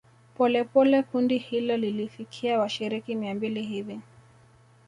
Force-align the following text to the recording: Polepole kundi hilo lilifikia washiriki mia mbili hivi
Polepole 0.37 1.03
kundi 1.03 1.37
hilo 1.37 1.77
lilifikia 1.77 2.59
washiriki 2.59 3.15
mia 3.15 3.33
mbili 3.35 3.63
hivi 3.63 3.99